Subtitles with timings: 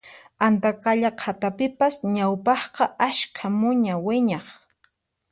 [0.45, 4.47] Antaqalla qhatapipas ñawpaqqa askha muña wiñaq